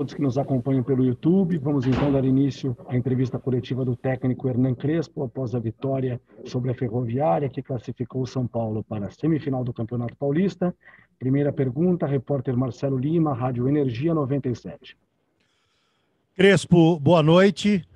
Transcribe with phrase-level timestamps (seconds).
[0.00, 1.58] todos que nos acompanham pelo YouTube.
[1.58, 6.70] Vamos então dar início à entrevista coletiva do técnico Hernan Crespo após a vitória sobre
[6.70, 10.74] a Ferroviária, que classificou o São Paulo para a semifinal do Campeonato Paulista.
[11.18, 14.96] Primeira pergunta, repórter Marcelo Lima, Rádio Energia 97.
[16.34, 17.86] Crespo, boa noite.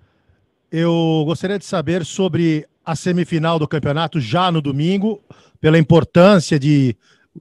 [0.70, 5.22] Eu gostaria de saber sobre a semifinal do campeonato já no domingo,
[5.58, 6.94] pela importância de,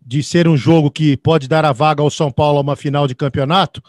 [0.05, 3.09] de ser um jogo que pode dar a vaga ao São Paulo a uma final
[3.09, 3.83] de campeonato.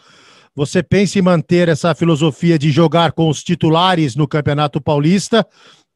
[0.55, 5.45] Você pensa em manter essa filosofia de jogar com os titulares no Campeonato Paulista,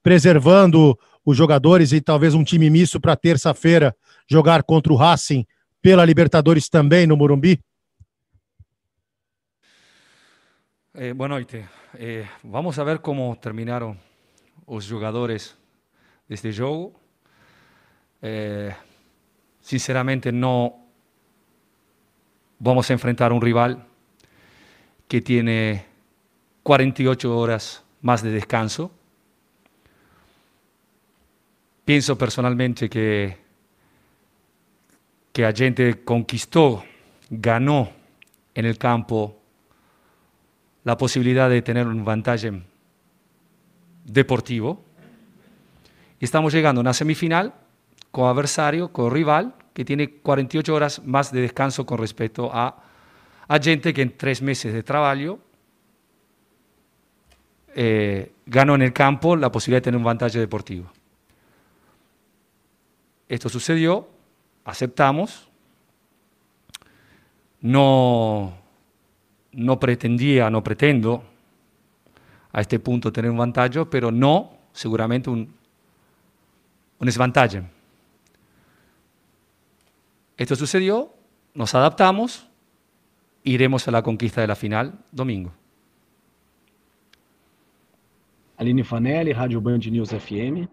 [0.04, 3.96] preservando os jogadores e talvez um time misto para terça-feira
[4.30, 5.46] jogar contra o Racing
[5.82, 7.58] pela Libertadores também no Morumbi?
[10.94, 11.66] Eh, boa noite.
[11.98, 13.98] Eh, vamos a ver como terminaram
[14.68, 15.56] os jogadores
[16.28, 17.00] deste jogo.
[18.22, 18.76] Eh,
[19.62, 20.84] sinceramente, não
[22.60, 23.89] vamos enfrentar um rival
[25.10, 25.86] que tiene
[26.62, 28.92] 48 horas más de descanso.
[31.84, 33.36] Pienso personalmente que,
[35.34, 36.84] que gente conquistó,
[37.28, 37.90] ganó
[38.54, 39.36] en el campo
[40.84, 42.62] la posibilidad de tener un vantaje
[44.06, 44.86] deportivo.
[46.20, 47.56] Estamos llegando a una semifinal
[48.12, 52.89] con adversario, con rival, que tiene 48 horas más de descanso con respecto a
[53.50, 55.40] a gente que en tres meses de trabajo
[57.74, 60.92] eh, ganó en el campo la posibilidad de tener un vantaje deportivo.
[63.28, 64.08] Esto sucedió,
[64.66, 65.50] aceptamos,
[67.62, 68.54] no,
[69.52, 71.24] no pretendía, no pretendo
[72.52, 75.52] a este punto tener un vantaje, pero no seguramente un,
[77.00, 77.70] un.
[80.38, 81.12] Esto sucedió,
[81.56, 82.49] nos adaptamos,
[83.44, 85.52] iremos a la conquista de la final domingo.
[88.58, 90.68] Aline Fanelli, Rádio Band News FM.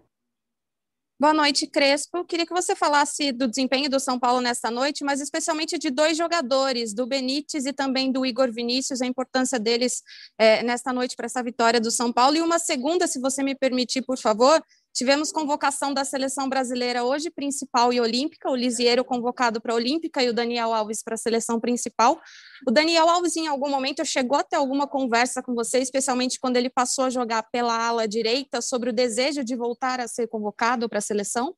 [1.19, 2.23] Boa noite, Crespo.
[2.25, 6.15] Queria que você falasse do desempenho do São Paulo nesta noite, mas especialmente de dois
[6.15, 10.03] jogadores, do Benítez e também do Igor Vinícius, a importância deles
[10.37, 12.37] é, nesta noite para essa vitória do São Paulo.
[12.37, 14.61] E uma segunda, se você me permitir, por favor,
[14.97, 20.23] Tivemos convocação da seleção brasileira hoje, principal e olímpica, o Lisieiro convocado para a olímpica
[20.23, 22.19] e o Daniel Alves para a seleção principal.
[22.67, 26.57] O Daniel Alves, em algum momento, chegou a ter alguma conversa com você, especialmente quando
[26.57, 30.89] ele passou a jogar pela ala direita, sobre o desejo de voltar a ser convocado
[30.89, 31.55] para a seleção?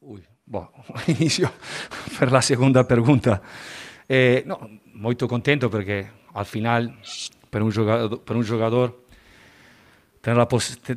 [0.00, 0.66] Ui, bom,
[1.06, 1.48] inicio
[2.18, 3.40] per la segunda pergunta.
[4.08, 6.92] Eh, no, contento porque, al final,
[7.52, 8.99] para um jogador, para um jogador
[10.20, 10.46] tener la,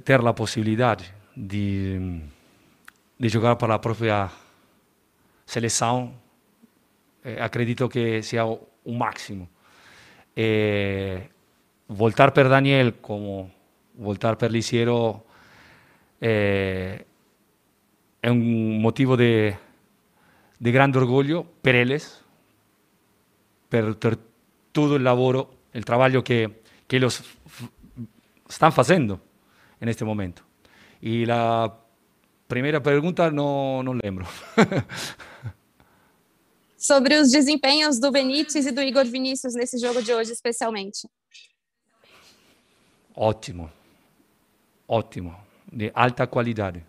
[0.04, 0.98] ter la possibilità
[1.34, 2.22] di,
[3.16, 4.30] di, giocare per la propria
[5.44, 6.20] selezione,
[7.22, 9.50] eh, accredito che sia un massimo.
[10.34, 11.30] E
[11.88, 13.52] voltar per Daniel come
[13.94, 15.26] voltar per Lisiero
[16.18, 17.06] eh,
[18.20, 19.56] è un motivo di
[20.58, 22.24] grande orgoglio per ellos,
[23.68, 24.18] per, per
[24.72, 27.22] tutto il lavoro, il lavoro che, che los
[28.48, 29.20] están haciendo
[29.80, 30.44] en este momento.
[31.02, 31.74] Y la
[32.48, 34.26] primera pregunta no, no lembro.
[36.78, 41.08] Sobre os desempenhos do Benítez e do Igor Vinícius nesse jogo de hoje, especialmente.
[43.16, 43.72] Ótimo,
[44.88, 45.36] ótimo,
[45.72, 46.84] de alta qualidade,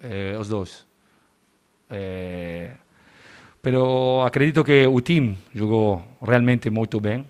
[0.00, 0.86] eh, os dois.
[1.90, 2.76] Eh,
[3.60, 7.26] pero acredito que o time jogou realmente muito bem.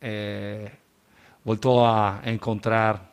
[0.00, 0.70] Eh,
[1.44, 3.12] voltó a encontrar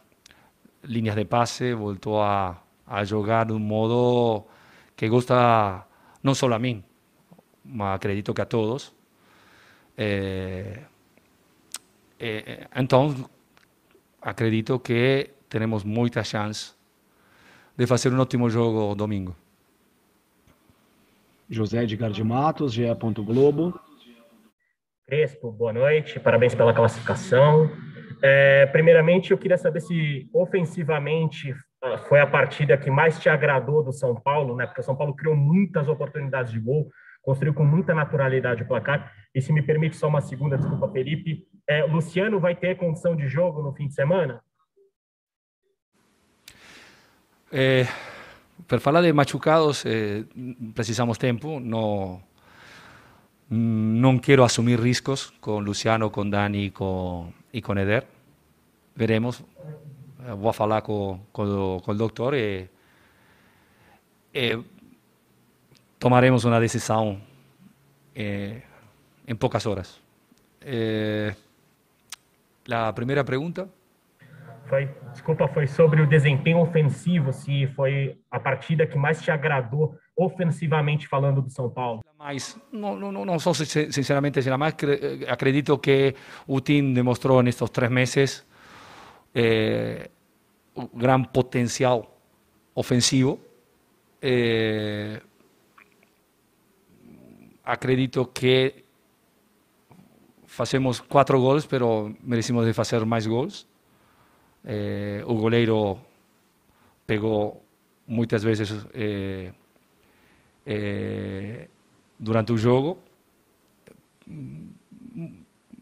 [0.84, 4.48] líneas de pase, voltó a, a jugar de un modo
[4.96, 5.88] que gusta
[6.24, 6.84] no solo a mí,
[7.64, 8.94] ma acredito que a todos.
[9.98, 10.86] Eh,
[12.20, 13.26] eh, entonces,
[14.22, 16.74] acredito que tenemos mucha chance
[17.78, 19.36] de fazer um ótimo jogo domingo.
[21.52, 22.94] José Edgar de Matos, GE.
[23.26, 23.80] Globo.
[25.08, 27.72] Crespo, boa noite, parabéns pela classificação.
[28.22, 33.84] É, primeiramente, eu queria saber se ofensivamente ah, foi a partida que mais te agradou
[33.84, 34.66] do São Paulo, né?
[34.66, 36.90] Porque o São Paulo criou muitas oportunidades de gol,
[37.22, 39.12] construiu com muita naturalidade o placar.
[39.34, 43.28] E se me permite só uma segunda, desculpa, Felipe, é, Luciano vai ter condição de
[43.28, 44.42] jogo no fim de semana?
[47.52, 47.86] É,
[48.68, 50.24] para falar de machucados, eh,
[50.76, 51.60] precisamos tempo.
[51.60, 52.22] Não,
[53.50, 56.72] não quero assumir riscos com Luciano, com Dani
[57.52, 58.06] e com Eder.
[58.96, 59.44] Veremos.
[60.38, 62.70] Voy a hablar con, con, con el doctor y
[64.34, 64.64] eh,
[65.98, 67.22] tomaremos una decisión
[68.14, 68.64] eh,
[69.26, 70.02] en pocas horas.
[70.62, 71.34] Eh,
[72.66, 73.68] la primera pregunta.
[74.68, 79.98] Foi, desculpa, foi sobre o desempenho ofensivo, se foi a partida que mais te agradou
[80.20, 82.04] ofensivamente falando do São Paulo.
[82.18, 84.76] Mais, não, não, não sou sinceramente mais
[85.30, 86.14] acredito que
[86.46, 88.46] o time demonstrou nestes três meses
[89.34, 90.10] eh,
[90.76, 92.20] um grande potencial
[92.76, 93.40] ofensivo.
[94.22, 95.22] Eh,
[97.64, 98.84] acredito que
[100.46, 103.66] fazemos quatro gols, pero merecimos de fazer mais gols.
[104.66, 105.98] Eh, o goleiro
[107.08, 107.64] pegou
[108.06, 109.54] muitas vezes eh,
[110.70, 111.68] eh,
[112.20, 113.02] durante o jogo,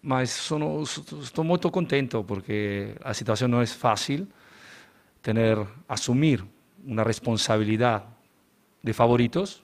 [0.02, 0.50] mas
[1.22, 1.70] estou muito
[2.24, 4.28] porque a situação não é fácil
[5.22, 5.36] ter
[5.90, 6.42] assumir
[6.86, 8.06] uma responsabilidade
[8.82, 9.62] de favoritos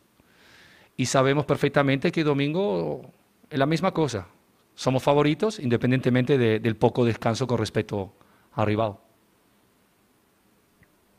[0.98, 3.06] e sabemos perfeitamente que domingo
[3.50, 4.28] é a mesma coisa.
[4.76, 8.12] Somos favoritos independentemente de, del pouco descanso com respeito
[8.52, 9.13] ao rival.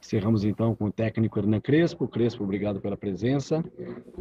[0.05, 2.06] Encerramos então com o técnico Hernan Crespo.
[2.06, 3.65] Crespo, obrigado pela presença.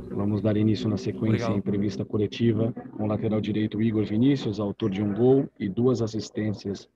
[0.10, 4.90] Vamos dar início na sequência à entrevista coletiva com o lateral direito Igor Vinícius, autor
[4.90, 6.88] de um gol e duas assistências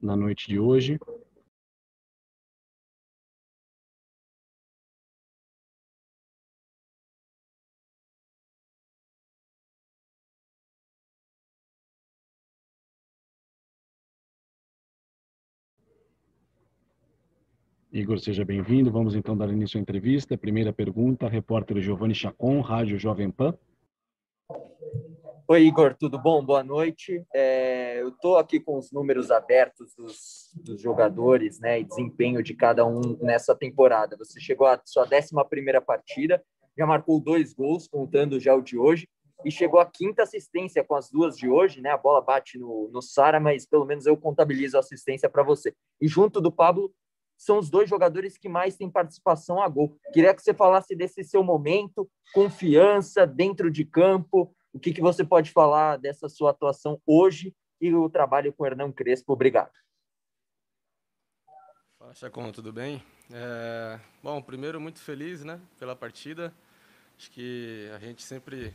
[0.00, 0.96] na noite de hoje.
[17.92, 18.88] Igor, seja bem-vindo.
[18.88, 20.38] Vamos então dar início à entrevista.
[20.38, 23.52] Primeira pergunta, repórter Giovanni Chacon, Rádio Jovem Pan.
[25.48, 26.44] Oi, Igor, tudo bom?
[26.44, 27.26] Boa noite.
[27.34, 32.54] É, eu estou aqui com os números abertos dos, dos, jogadores né, e desempenho de
[32.54, 34.16] cada um nessa temporada.
[34.18, 36.40] Você chegou à sua 11 partida,
[36.78, 39.08] já marcou dois gols, contando já o de hoje,
[39.44, 41.80] e chegou à quinta assistência com as duas de hoje.
[41.80, 41.90] Né?
[41.90, 45.74] A bola bate no, no Sara, mas pelo menos eu contabilizo a assistência para você.
[46.00, 46.94] E junto do Pablo,
[47.40, 49.96] são os dois jogadores que mais têm participação a gol.
[50.12, 55.24] Queria que você falasse desse seu momento, confiança dentro de campo, o que, que você
[55.24, 59.32] pode falar dessa sua atuação hoje e o trabalho com o Hernão Crespo.
[59.32, 59.72] Obrigado.
[61.98, 63.02] Fala, Chacon, tudo bem?
[63.32, 63.98] É...
[64.22, 66.52] Bom, primeiro, muito feliz né, pela partida.
[67.16, 68.74] Acho que a gente sempre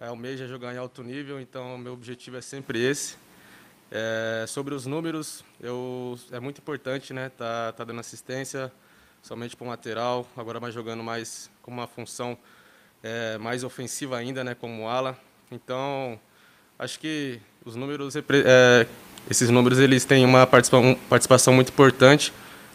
[0.00, 3.16] almeja jogar em alto nível, então o meu objetivo é sempre esse.
[3.94, 7.30] É, sobre os números, eu, é muito importante, né?
[7.36, 8.72] Tá, tá dando assistência
[9.22, 12.38] somente para o lateral, agora mais jogando mais com uma função
[13.02, 14.54] é, mais ofensiva ainda, né?
[14.54, 15.14] Como ala.
[15.50, 16.18] Então,
[16.78, 18.86] acho que os números, é,
[19.30, 22.32] esses números, eles têm uma participação, participação muito importante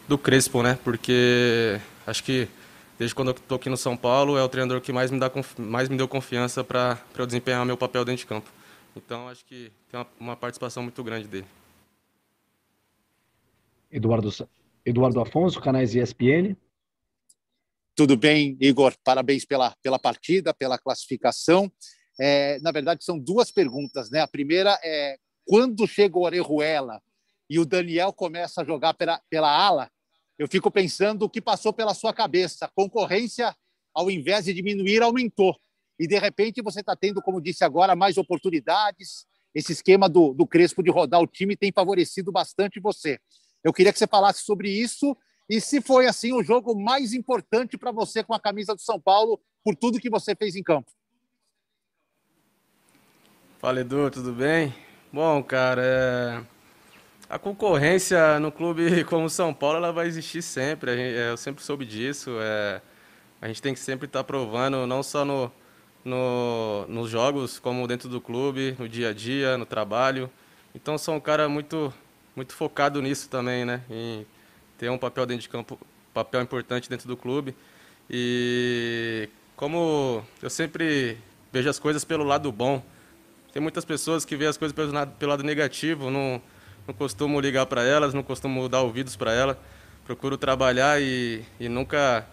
[0.07, 0.77] do Crespo, né?
[0.83, 2.47] Porque acho que
[2.99, 5.31] desde quando eu estou aqui no São Paulo é o treinador que mais me dá
[5.57, 8.56] mais me deu confiança para eu desempenhar meu papel dentro de campo.
[8.97, 11.47] Então, acho que tem uma, uma participação muito grande dele.
[13.91, 14.29] Eduardo,
[14.85, 16.55] Eduardo Afonso, canais ESPN.
[17.95, 18.93] Tudo bem, Igor?
[19.03, 21.71] Parabéns pela, pela partida, pela classificação.
[22.19, 24.09] É, na verdade, são duas perguntas.
[24.09, 24.19] Né?
[24.19, 27.01] A primeira é quando chega o Orejuela
[27.49, 29.89] e o Daniel começa a jogar pela, pela ala,
[30.37, 32.65] eu fico pensando o que passou pela sua cabeça.
[32.65, 33.55] A concorrência,
[33.93, 35.57] ao invés de diminuir, aumentou
[35.99, 39.25] e de repente você está tendo, como disse agora, mais oportunidades.
[39.53, 43.19] Esse esquema do, do Crespo de rodar o time tem favorecido bastante você.
[43.63, 45.17] Eu queria que você falasse sobre isso
[45.49, 48.99] e se foi assim o jogo mais importante para você com a camisa do São
[48.99, 50.91] Paulo por tudo que você fez em campo.
[53.59, 54.73] Fala Edu, tudo bem?
[55.11, 56.43] Bom, cara, é...
[57.27, 60.91] a concorrência no clube como São Paulo ela vai existir sempre.
[60.91, 62.37] É, eu sempre soube disso.
[62.39, 62.81] É...
[63.41, 65.51] A gente tem que sempre estar tá provando, não só no,
[66.07, 70.29] no, nos jogos, como dentro do clube, no dia a dia, no trabalho.
[70.73, 71.93] Então sou um cara muito,
[72.35, 73.81] muito focado nisso também, né?
[73.89, 74.25] Em
[74.77, 75.77] ter um papel dentro de campo,
[76.13, 77.53] papel importante dentro do clube.
[78.09, 81.17] E como eu sempre
[81.51, 82.81] vejo as coisas pelo lado bom,
[83.51, 86.41] tem muitas pessoas que veem as coisas pelo pelo lado negativo, não,
[86.87, 89.57] não costumo ligar para elas, não costumo dar ouvidos para elas.
[90.05, 92.25] Procuro trabalhar e, e nunca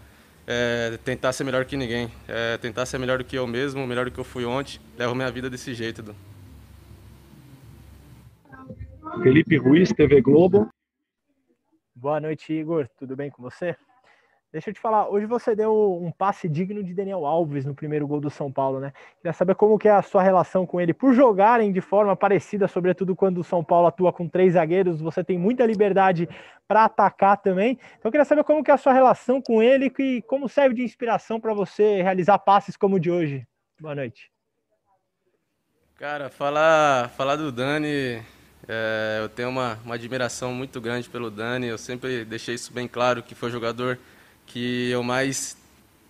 [0.46, 2.10] é, tentar ser melhor que ninguém.
[2.28, 4.80] É, tentar ser melhor do que eu mesmo, melhor do que eu fui ontem.
[4.96, 6.14] Levo minha vida desse jeito, Edu.
[9.22, 10.68] Felipe Ruiz, TV Globo.
[11.94, 12.88] Boa noite, Igor.
[12.98, 13.76] Tudo bem com você?
[14.54, 18.06] Deixa eu te falar, hoje você deu um passe digno de Daniel Alves no primeiro
[18.06, 18.92] gol do São Paulo, né?
[19.16, 22.68] Queria saber como que é a sua relação com ele, por jogarem de forma parecida,
[22.68, 26.28] sobretudo quando o São Paulo atua com três zagueiros, você tem muita liberdade
[26.68, 27.76] para atacar também.
[27.98, 30.84] Então queria saber como que é a sua relação com ele e como serve de
[30.84, 33.44] inspiração para você realizar passes como o de hoje.
[33.80, 34.30] Boa noite.
[35.96, 38.22] Cara, falar, falar do Dani,
[38.68, 41.66] é, eu tenho uma, uma admiração muito grande pelo Dani.
[41.66, 43.98] Eu sempre deixei isso bem claro que foi o jogador
[44.46, 45.56] que eu mais,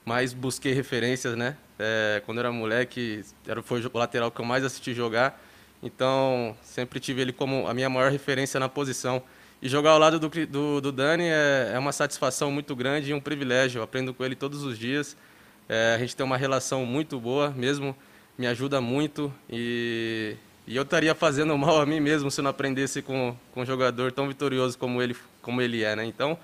[0.04, 1.56] mais busquei referências, né?
[1.78, 5.40] É, quando eu era moleque, era, foi o lateral que eu mais assisti jogar.
[5.82, 9.22] Então, sempre tive ele como a minha maior referência na posição.
[9.60, 13.14] E jogar ao lado do, do, do Dani é, é, uma satisfação muito grande e
[13.14, 13.78] um privilégio.
[13.78, 15.16] Eu aprendo com ele todos os dias.
[15.68, 17.96] É, a gente tem uma relação muito boa, mesmo
[18.36, 19.32] me ajuda muito.
[19.48, 20.36] E,
[20.66, 23.66] e eu estaria fazendo mal a mim mesmo se eu não aprendesse com, com um
[23.66, 25.96] jogador tão vitorioso como ele, como ele é.
[25.96, 26.04] Né?
[26.04, 26.38] Então,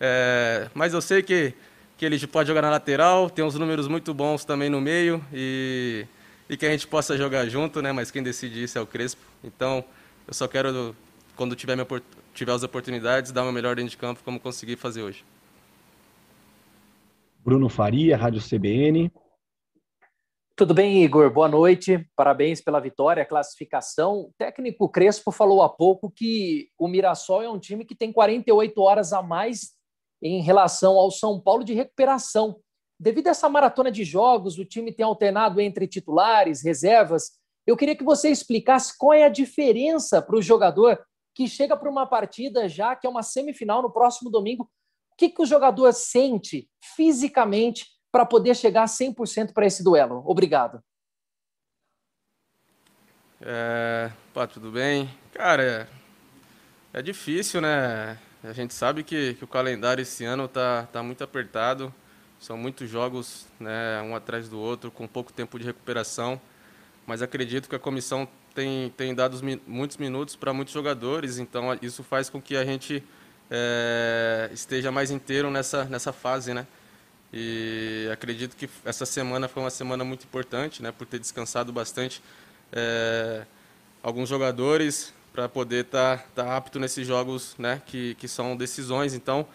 [0.00, 1.54] é, mas eu sei que,
[1.96, 5.24] que ele pode jogar na lateral, tem uns números muito bons também no meio.
[5.32, 6.06] E
[6.48, 7.92] e que a gente possa jogar junto, né?
[7.92, 9.22] Mas quem decide isso é o Crespo.
[9.42, 9.84] Então,
[10.26, 10.94] eu só quero,
[11.34, 11.86] quando tiver, minha,
[12.32, 15.24] tiver as oportunidades, dar o meu melhor dentro de campo, como consegui fazer hoje.
[17.44, 19.10] Bruno Faria, Rádio CBN.
[20.56, 21.30] Tudo bem, Igor?
[21.30, 22.08] Boa noite.
[22.16, 24.20] Parabéns pela vitória, classificação.
[24.20, 28.80] O técnico Crespo falou há pouco que o Mirassol é um time que tem 48
[28.80, 29.75] horas a mais
[30.22, 32.60] em relação ao São Paulo de recuperação.
[32.98, 37.32] Devido a essa maratona de jogos, o time tem alternado entre titulares, reservas.
[37.66, 40.98] Eu queria que você explicasse qual é a diferença para o jogador
[41.34, 44.64] que chega para uma partida já que é uma semifinal no próximo domingo.
[45.12, 50.22] O que, que o jogador sente fisicamente para poder chegar 100% para esse duelo?
[50.26, 50.82] Obrigado.
[53.40, 55.10] É, pá, tudo bem?
[55.32, 55.62] Cara,
[56.92, 58.18] é, é difícil, né?
[58.48, 61.92] A gente sabe que, que o calendário esse ano tá, tá muito apertado.
[62.38, 66.40] São muitos jogos, né, um atrás do outro, com pouco tempo de recuperação.
[67.04, 72.04] Mas acredito que a comissão tem, tem dado muitos minutos para muitos jogadores, então isso
[72.04, 73.02] faz com que a gente
[73.50, 76.66] é, esteja mais inteiro nessa, nessa fase, né?
[77.32, 82.22] E acredito que essa semana foi uma semana muito importante, né, por ter descansado bastante
[82.72, 83.44] é,
[84.02, 89.12] alguns jogadores para poder estar tá, tá apto nesses jogos, né, que, que são decisões.
[89.12, 89.46] Então,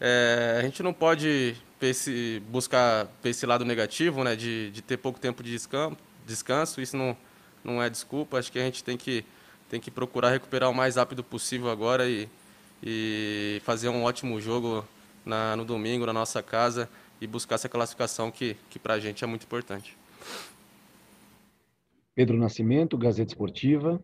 [0.00, 5.18] é, a gente não pode esse, buscar esse lado negativo, né, de, de ter pouco
[5.18, 7.16] tempo de descanso, descanso, isso não,
[7.64, 9.24] não é desculpa, acho que a gente tem que,
[9.68, 12.28] tem que procurar recuperar o mais rápido possível agora e,
[12.80, 14.86] e fazer um ótimo jogo
[15.24, 16.88] na, no domingo na nossa casa
[17.20, 19.98] e buscar essa classificação que, que para a gente é muito importante.
[22.14, 24.00] Pedro Nascimento, Gazeta Esportiva.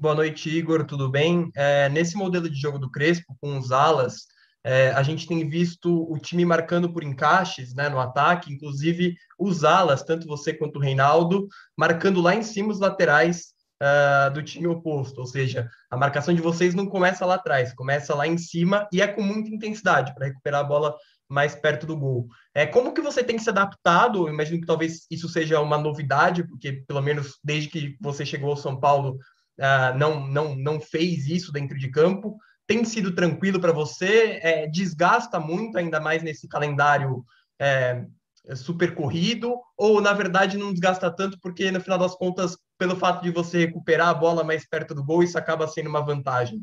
[0.00, 1.50] Boa noite, Igor, tudo bem?
[1.54, 4.28] É, nesse modelo de jogo do Crespo, com os alas,
[4.64, 9.62] é, a gente tem visto o time marcando por encaixes né, no ataque, inclusive os
[9.62, 13.48] alas, tanto você quanto o Reinaldo, marcando lá em cima os laterais
[13.82, 15.18] uh, do time oposto.
[15.18, 19.02] Ou seja, a marcação de vocês não começa lá atrás, começa lá em cima e
[19.02, 20.96] é com muita intensidade para recuperar a bola
[21.28, 22.26] mais perto do gol.
[22.54, 24.26] É, como que você tem se adaptado?
[24.26, 28.48] Eu imagino que talvez isso seja uma novidade, porque pelo menos desde que você chegou
[28.48, 29.18] ao São Paulo,
[29.60, 32.38] uh, não, não, não fez isso dentro de campo
[32.70, 34.38] tem sido tranquilo para você?
[34.44, 37.24] É, desgasta muito, ainda mais nesse calendário
[37.58, 38.06] é,
[38.54, 39.60] super corrido?
[39.76, 43.58] Ou, na verdade, não desgasta tanto porque, no final das contas, pelo fato de você
[43.58, 46.62] recuperar a bola mais perto do gol, isso acaba sendo uma vantagem?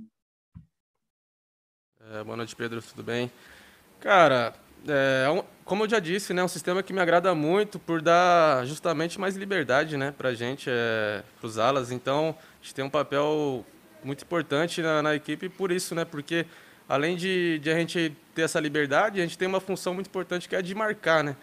[2.10, 2.82] É, boa noite, Pedro.
[2.82, 3.30] Tudo bem?
[4.00, 4.54] Cara,
[4.88, 8.02] é, é como eu já disse, né, é um sistema que me agrada muito por
[8.02, 11.92] dar justamente mais liberdade né, para gente, é, para os alas.
[11.92, 12.34] Então,
[12.68, 13.66] gente tem um papel
[14.04, 16.04] muito importante na, na, equipe por isso, né?
[16.04, 16.46] Porque
[16.88, 20.50] além de, de, a gente ter essa liberdade, a gente tem uma função muito importante
[20.50, 21.36] que é a de marcar, né?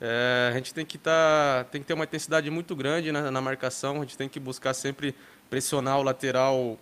[0.00, 3.40] É, a gente tem que tá, tem que ter uma intensidade muito grande na, na,
[3.40, 3.96] marcação.
[3.96, 5.14] A gente tem que buscar sempre
[5.50, 6.78] pressionar o lateral,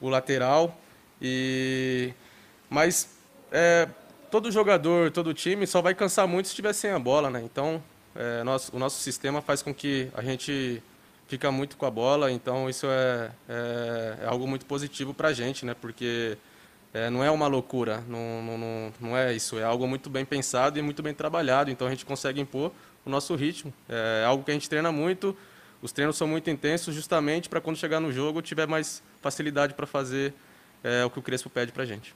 [0.00, 0.80] o lateral.
[1.20, 2.14] E
[2.70, 3.18] mas
[3.52, 3.86] é,
[4.30, 7.42] todo jogador, todo time só vai cansar muito se estiver sem a bola, né?
[7.44, 7.82] Então,
[8.14, 10.82] é, nosso, o nosso sistema faz com que a gente
[11.26, 15.32] fica muito com a bola, então isso é, é, é algo muito positivo para a
[15.32, 15.74] gente, né?
[15.74, 16.36] Porque
[16.94, 20.78] é, não é uma loucura, não, não, não é isso, é algo muito bem pensado
[20.78, 22.72] e muito bem trabalhado, então a gente consegue impor
[23.04, 23.72] o nosso ritmo.
[23.88, 25.36] É algo que a gente treina muito,
[25.82, 29.86] os treinos são muito intensos justamente para quando chegar no jogo tiver mais facilidade para
[29.86, 30.32] fazer
[30.82, 32.14] é, o que o Crespo pede para a gente.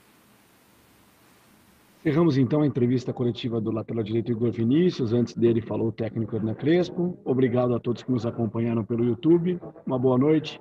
[2.03, 5.13] Encerramos então a entrevista coletiva do lateral direito Igor Vinícius.
[5.13, 7.15] Antes dele falou o técnico Hernan Crespo.
[7.23, 9.59] Obrigado a todos que nos acompanharam pelo YouTube.
[9.85, 10.59] Uma boa noite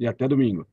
[0.00, 0.66] e até domingo.